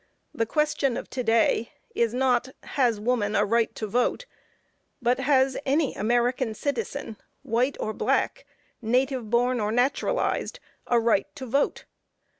The 0.33 0.47
question 0.47 0.97
of 0.97 1.11
to 1.11 1.21
day, 1.23 1.73
is 1.93 2.11
not 2.11 2.49
has 2.63 2.99
woman 2.99 3.35
a 3.35 3.45
right 3.45 3.75
to 3.75 3.85
vote, 3.85 4.25
but 4.99 5.19
has 5.19 5.59
any 5.63 5.93
American 5.93 6.55
citizen, 6.55 7.17
white 7.43 7.77
or 7.79 7.93
black, 7.93 8.47
native 8.81 9.29
born, 9.29 9.59
or 9.59 9.71
naturalized, 9.71 10.59
a 10.87 10.99
right 10.99 11.27
to 11.35 11.45
vote. 11.45 11.85